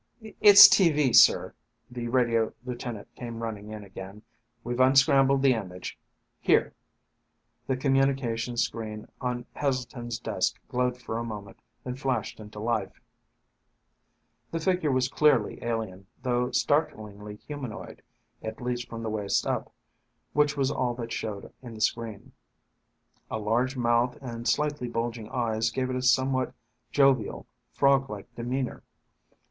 "It's 0.19 0.67
tv, 0.67 1.15
sir!" 1.15 1.53
The 1.91 2.07
radio 2.07 2.53
lieutenant 2.65 3.13
came 3.13 3.43
running 3.43 3.69
in 3.69 3.83
again. 3.83 4.23
"We've 4.63 4.79
unscrambled 4.79 5.43
the 5.43 5.53
image. 5.53 5.99
Here!" 6.39 6.73
The 7.67 7.77
communications 7.77 8.63
screen 8.63 9.07
on 9.21 9.45
Heselton's 9.55 10.17
desk 10.17 10.59
glowed 10.67 10.97
for 10.99 11.19
a 11.19 11.23
moment, 11.23 11.59
then 11.83 11.97
flashed 11.97 12.39
into 12.39 12.57
life. 12.59 12.99
The 14.49 14.59
figure 14.59 14.89
was 14.91 15.07
clearly 15.07 15.59
alien, 15.63 16.07
though 16.23 16.49
startlingly 16.49 17.35
humanoid 17.35 18.01
at 18.41 18.59
least 18.59 18.89
from 18.89 19.03
the 19.03 19.09
waist 19.11 19.45
up, 19.45 19.71
which 20.33 20.57
was 20.57 20.71
all 20.71 20.95
that 20.95 21.11
showed 21.13 21.53
in 21.61 21.75
the 21.75 21.79
screen. 21.81 22.31
A 23.29 23.37
large 23.37 23.77
mouth 23.77 24.17
and 24.19 24.47
slightly 24.47 24.87
bulging 24.87 25.29
eyes 25.29 25.69
gave 25.69 25.91
it 25.91 25.95
a 25.95 26.01
somewhat 26.01 26.55
jovial, 26.91 27.45
frog 27.71 28.09
like 28.09 28.33
demeanor. 28.33 28.81